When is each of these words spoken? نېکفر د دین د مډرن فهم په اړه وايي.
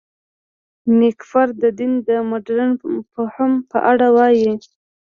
نېکفر 0.99 1.47
د 1.61 1.63
دین 1.77 1.93
د 2.07 2.09
مډرن 2.29 2.71
فهم 3.13 3.51
په 3.69 3.77
اړه 3.91 4.07
وايي. 4.17 4.53